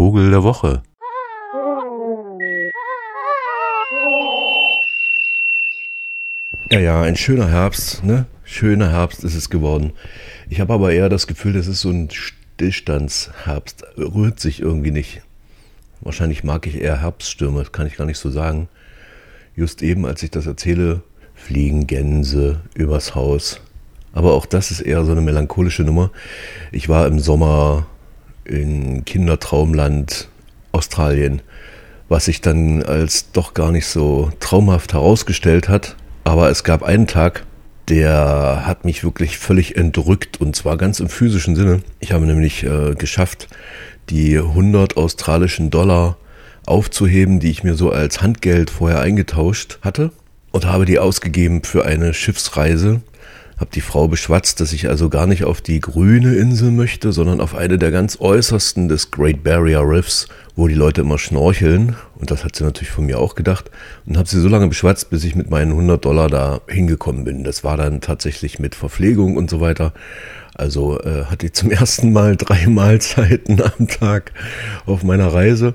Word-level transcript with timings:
Vogel 0.00 0.30
der 0.30 0.42
Woche. 0.42 0.80
Ja, 6.70 6.80
ja, 6.80 7.02
ein 7.02 7.16
schöner 7.16 7.48
Herbst, 7.48 8.02
ne? 8.02 8.24
Schöner 8.42 8.90
Herbst 8.90 9.24
ist 9.24 9.34
es 9.34 9.50
geworden. 9.50 9.92
Ich 10.48 10.58
habe 10.58 10.72
aber 10.72 10.90
eher 10.90 11.10
das 11.10 11.26
Gefühl, 11.26 11.52
das 11.52 11.66
ist 11.66 11.82
so 11.82 11.90
ein 11.90 12.08
Stillstandsherbst. 12.10 13.84
Rührt 13.98 14.40
sich 14.40 14.62
irgendwie 14.62 14.90
nicht. 14.90 15.20
Wahrscheinlich 16.00 16.44
mag 16.44 16.66
ich 16.66 16.80
eher 16.80 17.02
Herbststürme, 17.02 17.66
kann 17.70 17.86
ich 17.86 17.98
gar 17.98 18.06
nicht 18.06 18.16
so 18.16 18.30
sagen. 18.30 18.70
Just 19.54 19.82
eben, 19.82 20.06
als 20.06 20.22
ich 20.22 20.30
das 20.30 20.46
erzähle, 20.46 21.02
fliegen 21.34 21.86
Gänse 21.86 22.62
übers 22.72 23.14
Haus. 23.14 23.60
Aber 24.14 24.32
auch 24.32 24.46
das 24.46 24.70
ist 24.70 24.80
eher 24.80 25.04
so 25.04 25.12
eine 25.12 25.20
melancholische 25.20 25.82
Nummer. 25.82 26.10
Ich 26.72 26.88
war 26.88 27.06
im 27.06 27.18
Sommer 27.18 27.86
in 28.44 29.04
Kindertraumland 29.04 30.28
Australien, 30.72 31.42
was 32.08 32.26
sich 32.26 32.40
dann 32.40 32.82
als 32.82 33.32
doch 33.32 33.54
gar 33.54 33.72
nicht 33.72 33.86
so 33.86 34.30
traumhaft 34.40 34.92
herausgestellt 34.92 35.68
hat. 35.68 35.96
Aber 36.24 36.50
es 36.50 36.64
gab 36.64 36.82
einen 36.82 37.06
Tag, 37.06 37.44
der 37.88 38.62
hat 38.66 38.84
mich 38.84 39.02
wirklich 39.02 39.38
völlig 39.38 39.76
entrückt 39.76 40.40
und 40.40 40.54
zwar 40.54 40.76
ganz 40.76 41.00
im 41.00 41.08
physischen 41.08 41.56
Sinne. 41.56 41.82
Ich 41.98 42.12
habe 42.12 42.26
nämlich 42.26 42.62
äh, 42.62 42.94
geschafft, 42.94 43.48
die 44.10 44.38
100 44.38 44.96
australischen 44.96 45.70
Dollar 45.70 46.16
aufzuheben, 46.66 47.40
die 47.40 47.50
ich 47.50 47.64
mir 47.64 47.74
so 47.74 47.90
als 47.90 48.22
Handgeld 48.22 48.70
vorher 48.70 49.00
eingetauscht 49.00 49.78
hatte 49.82 50.12
und 50.52 50.66
habe 50.66 50.84
die 50.84 50.98
ausgegeben 50.98 51.64
für 51.64 51.84
eine 51.84 52.14
Schiffsreise. 52.14 53.00
Habe 53.60 53.70
die 53.74 53.82
Frau 53.82 54.08
beschwatzt, 54.08 54.60
dass 54.60 54.72
ich 54.72 54.88
also 54.88 55.10
gar 55.10 55.26
nicht 55.26 55.44
auf 55.44 55.60
die 55.60 55.80
grüne 55.80 56.34
Insel 56.34 56.70
möchte, 56.70 57.12
sondern 57.12 57.42
auf 57.42 57.54
eine 57.54 57.76
der 57.76 57.90
ganz 57.90 58.16
äußersten 58.18 58.88
des 58.88 59.10
Great 59.10 59.44
Barrier 59.44 59.82
Riffs, 59.82 60.28
wo 60.56 60.66
die 60.66 60.74
Leute 60.74 61.02
immer 61.02 61.18
schnorcheln. 61.18 61.94
Und 62.18 62.30
das 62.30 62.42
hat 62.42 62.56
sie 62.56 62.64
natürlich 62.64 62.90
von 62.90 63.04
mir 63.04 63.18
auch 63.18 63.34
gedacht. 63.34 63.70
Und 64.06 64.16
habe 64.16 64.26
sie 64.26 64.40
so 64.40 64.48
lange 64.48 64.68
beschwatzt, 64.68 65.10
bis 65.10 65.24
ich 65.24 65.34
mit 65.34 65.50
meinen 65.50 65.72
100 65.72 66.02
Dollar 66.02 66.30
da 66.30 66.62
hingekommen 66.68 67.24
bin. 67.24 67.44
Das 67.44 67.62
war 67.62 67.76
dann 67.76 68.00
tatsächlich 68.00 68.58
mit 68.58 68.74
Verpflegung 68.74 69.36
und 69.36 69.50
so 69.50 69.60
weiter. 69.60 69.92
Also 70.54 70.98
äh, 70.98 71.26
hatte 71.26 71.44
ich 71.44 71.52
zum 71.52 71.70
ersten 71.70 72.14
Mal 72.14 72.38
drei 72.38 72.66
Mahlzeiten 72.66 73.60
am 73.60 73.88
Tag 73.88 74.32
auf 74.86 75.02
meiner 75.02 75.34
Reise. 75.34 75.74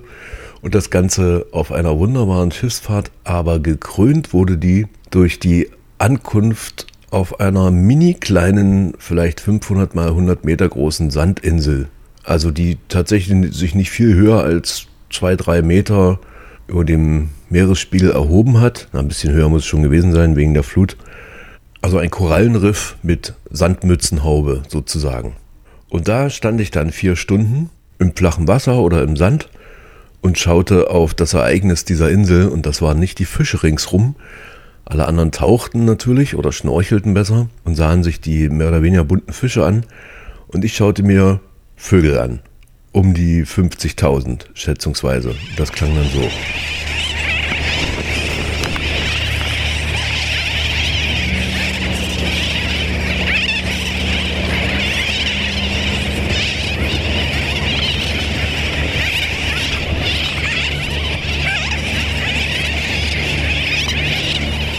Und 0.63 0.73
das 0.73 0.89
Ganze 0.89 1.45
auf 1.51 1.71
einer 1.71 1.99
wunderbaren 1.99 2.51
Schiffsfahrt, 2.51 3.11
aber 3.23 3.59
gekrönt 3.59 4.33
wurde 4.33 4.57
die 4.57 4.88
durch 5.11 5.38
die 5.38 5.69
Ankunft 5.99 6.84
auf 7.11 7.39
einer 7.39 7.71
mini 7.71 8.13
kleinen, 8.13 8.93
vielleicht 8.99 9.39
500 9.39 9.95
mal 9.95 10.07
100 10.09 10.45
Meter 10.45 10.67
großen 10.67 11.09
Sandinsel. 11.09 11.87
Also 12.23 12.51
die 12.51 12.77
tatsächlich 12.89 13.53
sich 13.55 13.75
nicht 13.75 13.91
viel 13.91 14.15
höher 14.15 14.43
als 14.43 14.87
zwei, 15.11 15.35
drei 15.35 15.61
Meter 15.61 16.19
über 16.67 16.83
dem 16.83 17.29
Meeresspiegel 17.49 18.11
erhoben 18.11 18.59
hat. 18.59 18.87
ein 18.93 19.07
bisschen 19.07 19.33
höher 19.33 19.49
muss 19.49 19.61
es 19.61 19.67
schon 19.67 19.83
gewesen 19.83 20.11
sein 20.11 20.35
wegen 20.35 20.53
der 20.53 20.63
Flut. 20.63 20.97
Also 21.81 21.99
ein 21.99 22.09
Korallenriff 22.09 22.97
mit 23.03 23.35
Sandmützenhaube 23.51 24.63
sozusagen. 24.67 25.35
Und 25.89 26.07
da 26.07 26.29
stand 26.29 26.59
ich 26.59 26.71
dann 26.71 26.91
vier 26.91 27.15
Stunden 27.15 27.69
im 27.99 28.15
flachen 28.15 28.47
Wasser 28.47 28.79
oder 28.79 29.03
im 29.03 29.15
Sand 29.15 29.49
und 30.21 30.39
schaute 30.39 30.89
auf 30.89 31.13
das 31.13 31.35
Ereignis 31.35 31.85
dieser 31.85 32.09
Insel 32.09 32.47
und 32.47 32.65
das 32.65 32.81
waren 32.81 32.99
nicht 32.99 33.19
die 33.19 33.25
Fische 33.25 33.61
ringsrum. 33.61 34.15
Alle 34.86 35.08
anderen 35.08 35.31
tauchten 35.31 35.83
natürlich 35.86 36.36
oder 36.36 36.52
schnorchelten 36.52 37.14
besser 37.14 37.50
und 37.64 37.75
sahen 37.75 38.03
sich 38.03 38.22
die 38.22 38.50
mehr 38.50 38.67
oder 38.67 38.83
weniger 38.83 39.03
bunten 39.03 39.33
Fische 39.33 39.66
an 39.66 39.86
und 40.47 40.64
ich 40.64 40.75
schaute 40.75 41.03
mir 41.03 41.39
Vögel 41.75 42.19
an. 42.19 42.39
Um 42.91 43.13
die 43.13 43.44
50.000 43.44 44.45
schätzungsweise. 44.53 45.36
Das 45.58 45.72
klang 45.73 45.94
dann 45.95 46.08
so. 46.08 46.30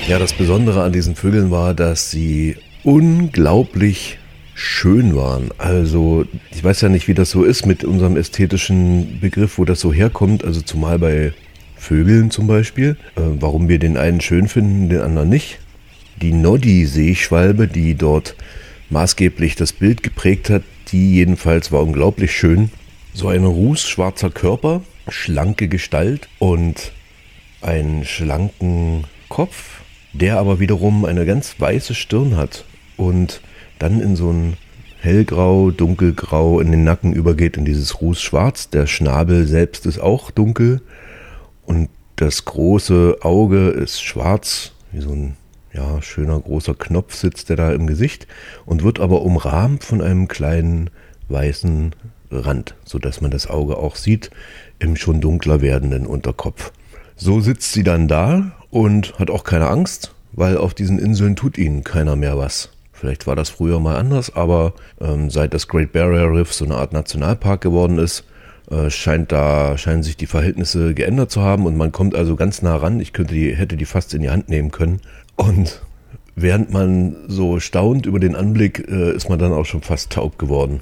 Ja, 0.08 0.20
das 0.20 0.34
Besondere 0.34 0.84
an 0.84 0.92
diesen 0.92 1.16
Vögeln 1.16 1.50
war, 1.50 1.74
dass 1.74 2.12
sie 2.12 2.54
unglaublich 2.84 4.18
schön 4.54 5.16
waren. 5.16 5.50
Also 5.58 6.26
ich 6.52 6.62
weiß 6.62 6.82
ja 6.82 6.88
nicht, 6.88 7.08
wie 7.08 7.14
das 7.14 7.30
so 7.30 7.42
ist 7.42 7.66
mit 7.66 7.82
unserem 7.82 8.16
ästhetischen 8.16 9.18
Begriff, 9.20 9.58
wo 9.58 9.64
das 9.64 9.80
so 9.80 9.92
herkommt. 9.92 10.44
Also 10.44 10.60
zumal 10.60 11.00
bei 11.00 11.32
Vögeln 11.76 12.30
zum 12.30 12.46
Beispiel. 12.46 12.96
Äh, 13.16 13.22
warum 13.40 13.68
wir 13.68 13.80
den 13.80 13.96
einen 13.96 14.20
schön 14.20 14.46
finden, 14.46 14.88
den 14.88 15.00
anderen 15.00 15.28
nicht. 15.28 15.58
Die 16.22 16.32
Noddi-Seeschwalbe, 16.32 17.66
die 17.66 17.96
dort 17.96 18.36
maßgeblich 18.90 19.56
das 19.56 19.72
Bild 19.72 20.04
geprägt 20.04 20.50
hat, 20.50 20.62
die 20.92 21.14
jedenfalls 21.14 21.72
war 21.72 21.82
unglaublich 21.82 22.30
schön. 22.30 22.70
So 23.12 23.26
ein 23.26 23.44
rußschwarzer 23.44 24.30
Körper, 24.30 24.82
schlanke 25.08 25.66
Gestalt 25.66 26.28
und 26.38 26.92
einen 27.60 28.04
schlanken 28.04 29.02
Kopf, 29.28 29.80
der 30.18 30.38
aber 30.38 30.60
wiederum 30.60 31.04
eine 31.04 31.26
ganz 31.26 31.56
weiße 31.58 31.94
Stirn 31.94 32.36
hat 32.36 32.64
und 32.96 33.40
dann 33.78 34.00
in 34.00 34.16
so 34.16 34.30
ein 34.30 34.56
hellgrau, 35.00 35.70
dunkelgrau 35.70 36.60
in 36.60 36.70
den 36.70 36.84
Nacken 36.84 37.12
übergeht 37.12 37.56
in 37.56 37.64
dieses 37.64 38.00
Rußschwarz. 38.00 38.70
Der 38.70 38.86
Schnabel 38.86 39.46
selbst 39.46 39.86
ist 39.86 40.00
auch 40.00 40.30
dunkel 40.30 40.80
und 41.64 41.88
das 42.16 42.44
große 42.44 43.18
Auge 43.20 43.68
ist 43.68 44.02
schwarz, 44.02 44.72
wie 44.92 45.00
so 45.00 45.10
ein 45.10 45.36
ja, 45.72 46.00
schöner 46.00 46.40
großer 46.40 46.74
Knopf 46.74 47.14
sitzt 47.14 47.50
der 47.50 47.56
da 47.56 47.72
im 47.72 47.86
Gesicht 47.86 48.26
und 48.64 48.82
wird 48.82 48.98
aber 48.98 49.22
umrahmt 49.22 49.84
von 49.84 50.00
einem 50.00 50.26
kleinen 50.26 50.90
weißen 51.28 51.94
Rand, 52.30 52.74
sodass 52.84 53.20
man 53.20 53.30
das 53.30 53.46
Auge 53.46 53.76
auch 53.76 53.96
sieht 53.96 54.30
im 54.78 54.96
schon 54.96 55.20
dunkler 55.20 55.60
werdenden 55.60 56.06
Unterkopf. 56.06 56.72
So 57.16 57.40
sitzt 57.40 57.72
sie 57.72 57.82
dann 57.82 58.08
da 58.08 58.52
und 58.70 59.18
hat 59.18 59.30
auch 59.30 59.42
keine 59.42 59.68
Angst, 59.68 60.14
weil 60.32 60.58
auf 60.58 60.74
diesen 60.74 60.98
Inseln 60.98 61.34
tut 61.34 61.56
ihnen 61.56 61.82
keiner 61.82 62.14
mehr 62.14 62.36
was. 62.36 62.70
Vielleicht 62.92 63.26
war 63.26 63.34
das 63.34 63.48
früher 63.48 63.80
mal 63.80 63.96
anders, 63.96 64.36
aber 64.36 64.74
ähm, 65.00 65.30
seit 65.30 65.54
das 65.54 65.66
Great 65.66 65.92
Barrier 65.92 66.30
Reef 66.30 66.52
so 66.52 66.66
eine 66.66 66.76
Art 66.76 66.92
Nationalpark 66.92 67.62
geworden 67.62 67.98
ist, 67.98 68.24
äh, 68.70 68.90
scheint 68.90 69.32
da, 69.32 69.78
scheinen 69.78 70.02
sich 70.02 70.18
die 70.18 70.26
Verhältnisse 70.26 70.92
geändert 70.92 71.30
zu 71.30 71.40
haben 71.40 71.64
und 71.64 71.76
man 71.76 71.90
kommt 71.90 72.14
also 72.14 72.36
ganz 72.36 72.60
nah 72.60 72.76
ran. 72.76 73.00
Ich 73.00 73.14
könnte 73.14 73.34
die, 73.34 73.54
hätte 73.54 73.76
die 73.76 73.86
fast 73.86 74.12
in 74.12 74.22
die 74.22 74.30
Hand 74.30 74.50
nehmen 74.50 74.70
können. 74.70 75.00
Und 75.36 75.82
während 76.34 76.70
man 76.70 77.16
so 77.28 77.60
staunt 77.60 78.04
über 78.04 78.20
den 78.20 78.36
Anblick, 78.36 78.86
äh, 78.90 79.12
ist 79.12 79.30
man 79.30 79.38
dann 79.38 79.52
auch 79.52 79.64
schon 79.64 79.82
fast 79.82 80.10
taub 80.10 80.38
geworden. 80.38 80.80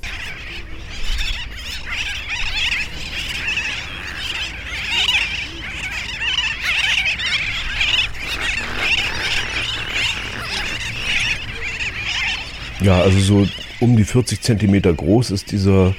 Ja, 12.85 13.01
also 13.01 13.19
so 13.19 13.49
um 13.81 13.97
die 13.97 14.05
40 14.05 14.43
Zentimeter 14.43 14.93
groß 14.93 15.31
ist 15.31 15.53
dieser 15.53 15.95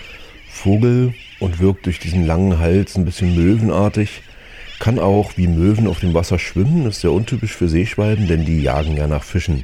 Vogel 0.47 1.15
und 1.39 1.59
wirkt 1.59 1.87
durch 1.87 1.97
diesen 1.97 2.27
langen 2.27 2.59
Hals 2.59 2.95
ein 2.95 3.05
bisschen 3.05 3.33
möwenartig. 3.33 4.21
Kann 4.77 4.99
auch 4.99 5.31
wie 5.35 5.47
Möwen 5.47 5.87
auf 5.87 6.01
dem 6.01 6.13
Wasser 6.13 6.37
schwimmen, 6.37 6.85
ist 6.85 7.01
sehr 7.01 7.11
untypisch 7.11 7.55
für 7.55 7.69
Seeschwalben, 7.69 8.27
denn 8.27 8.45
die 8.45 8.61
jagen 8.61 8.95
ja 8.97 9.07
nach 9.07 9.23
Fischen. 9.23 9.63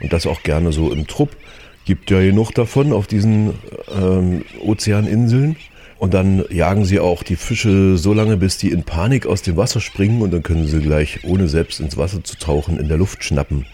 Und 0.00 0.12
das 0.12 0.26
auch 0.26 0.42
gerne 0.42 0.72
so 0.72 0.90
im 0.90 1.06
Trupp. 1.06 1.36
Gibt 1.84 2.10
ja 2.10 2.18
genug 2.18 2.50
davon 2.50 2.92
auf 2.92 3.06
diesen 3.06 3.52
ähm, 3.96 4.44
Ozeaninseln. 4.60 5.54
Und 5.98 6.14
dann 6.14 6.44
jagen 6.50 6.84
sie 6.84 6.98
auch 6.98 7.22
die 7.22 7.36
Fische 7.36 7.96
so 7.96 8.12
lange, 8.12 8.38
bis 8.38 8.58
die 8.58 8.72
in 8.72 8.82
Panik 8.82 9.26
aus 9.26 9.42
dem 9.42 9.56
Wasser 9.56 9.80
springen 9.80 10.20
und 10.20 10.32
dann 10.32 10.42
können 10.42 10.66
sie 10.66 10.80
gleich, 10.80 11.20
ohne 11.22 11.46
selbst 11.46 11.78
ins 11.78 11.96
Wasser 11.96 12.24
zu 12.24 12.36
tauchen, 12.36 12.76
in 12.80 12.88
der 12.88 12.98
Luft 12.98 13.22
schnappen. 13.22 13.66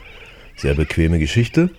Sehr 0.57 0.75
bequeme 0.75 1.19
Geschichte. 1.19 1.71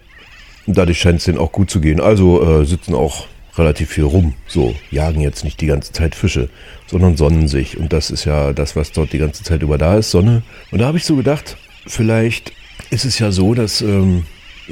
Dadurch 0.66 1.00
scheint 1.00 1.20
es 1.20 1.26
denen 1.26 1.38
auch 1.38 1.52
gut 1.52 1.70
zu 1.70 1.82
gehen. 1.82 2.00
Also 2.00 2.62
äh, 2.62 2.66
sitzen 2.66 2.96
auch 2.96 3.28
relativ 3.58 3.90
viel 3.90 4.06
rum. 4.06 4.34
So, 4.48 4.76
jagen 4.92 5.22
jetzt 5.22 5.44
nicht 5.44 5.62
die 5.62 5.68
ganze 5.68 5.92
Zeit 5.92 6.16
Fische, 6.16 6.50
sondern 6.88 7.18
sonnen 7.18 7.48
sich. 7.48 7.78
Und 7.78 7.94
das 7.94 8.12
ist 8.12 8.26
ja 8.26 8.54
das, 8.54 8.76
was 8.76 8.92
dort 8.92 9.14
die 9.14 9.18
ganze 9.18 9.44
Zeit 9.44 9.62
über 9.62 9.78
da 9.78 9.98
ist, 9.98 10.12
Sonne. 10.12 10.44
Und 10.72 10.80
da 10.80 10.86
habe 10.86 10.98
ich 10.98 11.06
so 11.06 11.16
gedacht, 11.16 11.58
vielleicht 11.86 12.54
ist 12.90 13.06
es 13.06 13.20
ja 13.20 13.32
so, 13.32 13.54
dass 13.54 13.82
ähm, 13.82 14.26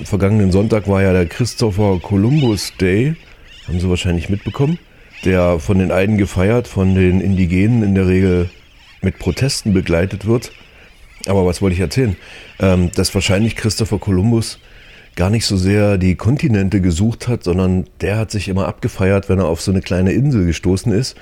vergangenen 0.03 0.51
Sonntag 0.51 0.87
war 0.87 1.01
ja 1.01 1.13
der 1.13 1.25
Christopher 1.25 1.99
Columbus 2.01 2.73
Day. 2.79 3.15
Haben 3.67 3.79
Sie 3.79 3.89
wahrscheinlich 3.89 4.29
mitbekommen. 4.29 4.79
Der 5.23 5.59
von 5.59 5.77
den 5.77 5.91
einen 5.91 6.17
gefeiert, 6.17 6.67
von 6.67 6.95
den 6.95 7.21
Indigenen 7.21 7.83
in 7.83 7.93
der 7.93 8.07
Regel 8.07 8.49
mit 9.01 9.19
Protesten 9.19 9.73
begleitet 9.73 10.25
wird. 10.25 10.51
Aber 11.27 11.45
was 11.45 11.61
wollte 11.61 11.75
ich 11.75 11.79
erzählen? 11.79 12.15
Ähm, 12.59 12.89
dass 12.95 13.13
wahrscheinlich 13.13 13.55
Christopher 13.55 13.99
Columbus 13.99 14.57
gar 15.15 15.29
nicht 15.29 15.45
so 15.45 15.57
sehr 15.57 15.97
die 15.97 16.15
Kontinente 16.15 16.81
gesucht 16.81 17.27
hat, 17.27 17.43
sondern 17.43 17.85
der 17.99 18.17
hat 18.17 18.31
sich 18.31 18.47
immer 18.47 18.67
abgefeiert, 18.67 19.29
wenn 19.29 19.39
er 19.39 19.47
auf 19.47 19.61
so 19.61 19.71
eine 19.71 19.81
kleine 19.81 20.13
Insel 20.13 20.45
gestoßen 20.45 20.91
ist. 20.91 21.15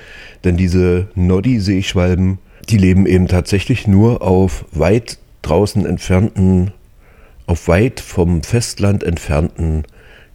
Denn 0.44 0.56
diese 0.56 1.08
Noddy-Seeschwalben, 1.14 2.38
die 2.68 2.78
leben 2.78 3.06
eben 3.06 3.26
tatsächlich 3.28 3.86
nur 3.86 4.22
auf 4.22 4.64
weit 4.72 5.18
draußen 5.42 5.86
entfernten, 5.86 6.72
auf 7.46 7.66
weit 7.68 8.00
vom 8.00 8.42
Festland 8.42 9.02
entfernten 9.02 9.84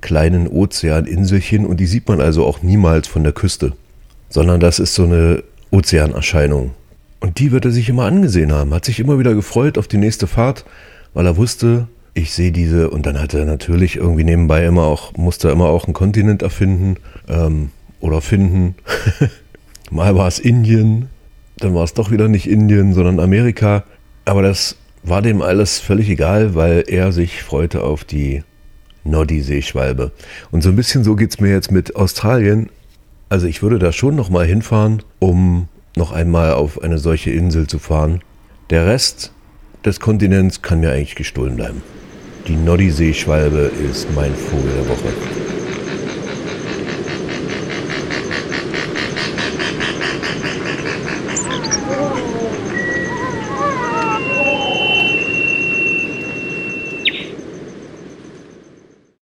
kleinen 0.01 0.47
Ozeaninselchen 0.47 1.65
und 1.65 1.79
die 1.79 1.87
sieht 1.87 2.07
man 2.07 2.21
also 2.21 2.45
auch 2.45 2.61
niemals 2.61 3.07
von 3.07 3.23
der 3.23 3.33
Küste, 3.33 3.73
sondern 4.29 4.59
das 4.59 4.77
ist 4.77 4.93
so 4.93 5.03
eine 5.03 5.43
Ozeanerscheinung. 5.71 6.71
Und 7.21 7.39
die 7.39 7.51
wird 7.51 7.65
er 7.65 7.71
sich 7.71 7.89
immer 7.89 8.05
angesehen 8.05 8.51
haben, 8.51 8.71
hat 8.73 8.85
sich 8.85 8.99
immer 8.99 9.17
wieder 9.17 9.33
gefreut 9.33 9.79
auf 9.79 9.87
die 9.87 9.97
nächste 9.97 10.27
Fahrt, 10.27 10.63
weil 11.15 11.25
er 11.25 11.37
wusste, 11.37 11.87
ich 12.15 12.33
sehe 12.33 12.53
diese 12.53 12.89
und 12.89 13.05
dann 13.05 13.19
hat 13.19 13.33
er 13.33 13.45
natürlich 13.45 13.97
irgendwie 13.97 14.23
nebenbei 14.23 14.65
immer 14.65 14.83
auch, 14.83 15.13
musste 15.17 15.49
er 15.49 15.53
immer 15.53 15.65
auch 15.65 15.83
einen 15.83 15.93
Kontinent 15.93 16.41
erfinden 16.41 16.95
ähm, 17.27 17.71
oder 17.99 18.21
finden. 18.21 18.75
Mal 19.91 20.15
war 20.15 20.27
es 20.27 20.39
Indien, 20.39 21.09
dann 21.57 21.75
war 21.75 21.83
es 21.83 21.93
doch 21.93 22.11
wieder 22.11 22.29
nicht 22.29 22.49
Indien, 22.49 22.93
sondern 22.93 23.19
Amerika. 23.19 23.83
Aber 24.23 24.41
das 24.41 24.77
war 25.03 25.21
dem 25.21 25.41
alles 25.41 25.79
völlig 25.79 26.09
egal, 26.09 26.55
weil 26.55 26.85
er 26.87 27.11
sich 27.11 27.43
freute 27.43 27.83
auf 27.83 28.05
die 28.05 28.43
Noddy-Seeschwalbe. 29.03 30.11
Und 30.51 30.63
so 30.63 30.69
ein 30.69 30.75
bisschen 30.77 31.03
so 31.03 31.15
geht 31.15 31.31
es 31.31 31.39
mir 31.41 31.51
jetzt 31.51 31.71
mit 31.71 31.97
Australien. 31.97 32.69
Also 33.27 33.45
ich 33.45 33.61
würde 33.61 33.77
da 33.77 33.91
schon 33.91 34.15
nochmal 34.15 34.45
hinfahren, 34.45 35.03
um 35.19 35.67
noch 35.97 36.13
einmal 36.13 36.53
auf 36.53 36.81
eine 36.81 36.97
solche 36.97 37.31
Insel 37.31 37.67
zu 37.67 37.77
fahren. 37.77 38.21
Der 38.69 38.87
Rest 38.87 39.33
des 39.83 39.99
Kontinents 39.99 40.61
kann 40.61 40.79
mir 40.79 40.91
eigentlich 40.91 41.15
gestohlen 41.15 41.57
bleiben. 41.57 41.83
Die 42.47 42.55
Noddy-Seeschwalbe 42.55 43.71
ist 43.89 44.07
mein 44.13 44.35
Vogel 44.35 44.71
der 44.75 44.87
Woche. 44.87 45.54